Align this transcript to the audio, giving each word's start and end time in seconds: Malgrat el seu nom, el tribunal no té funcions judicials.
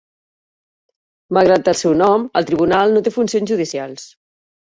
Malgrat 1.39 1.69
el 1.73 1.77
seu 1.81 1.93
nom, 2.01 2.25
el 2.41 2.49
tribunal 2.49 2.97
no 2.97 3.05
té 3.09 3.13
funcions 3.17 3.51
judicials. 3.53 4.09